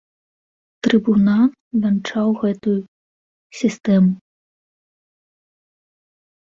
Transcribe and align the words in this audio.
Трыбунал 0.87 1.43
вянчаў 1.83 2.27
гэтую 2.41 2.75
сістэму. 3.63 4.11